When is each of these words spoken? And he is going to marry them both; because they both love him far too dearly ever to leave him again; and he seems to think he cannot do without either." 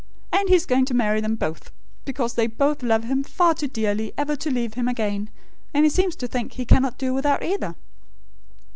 And 0.33 0.49
he 0.49 0.55
is 0.55 0.65
going 0.65 0.85
to 0.85 0.95
marry 0.95 1.21
them 1.21 1.35
both; 1.35 1.69
because 2.05 2.33
they 2.33 2.47
both 2.47 2.81
love 2.81 3.03
him 3.03 3.23
far 3.23 3.53
too 3.53 3.67
dearly 3.67 4.13
ever 4.17 4.35
to 4.35 4.49
leave 4.49 4.73
him 4.73 4.87
again; 4.87 5.29
and 5.75 5.85
he 5.85 5.91
seems 5.91 6.15
to 6.15 6.27
think 6.27 6.53
he 6.53 6.65
cannot 6.65 6.97
do 6.97 7.13
without 7.13 7.43
either." 7.43 7.75